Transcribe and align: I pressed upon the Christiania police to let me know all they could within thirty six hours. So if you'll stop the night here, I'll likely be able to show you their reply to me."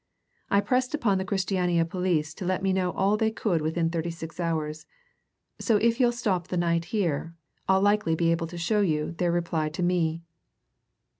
I 0.49 0.61
pressed 0.61 0.95
upon 0.95 1.19
the 1.19 1.23
Christiania 1.23 1.85
police 1.85 2.33
to 2.33 2.43
let 2.43 2.63
me 2.63 2.73
know 2.73 2.89
all 2.93 3.17
they 3.17 3.29
could 3.29 3.61
within 3.61 3.91
thirty 3.91 4.09
six 4.09 4.39
hours. 4.39 4.87
So 5.59 5.77
if 5.77 5.99
you'll 5.99 6.11
stop 6.11 6.47
the 6.47 6.57
night 6.57 6.85
here, 6.85 7.35
I'll 7.69 7.81
likely 7.83 8.15
be 8.15 8.31
able 8.31 8.47
to 8.47 8.57
show 8.57 8.81
you 8.81 9.11
their 9.11 9.31
reply 9.31 9.69
to 9.69 9.83
me." 9.83 10.23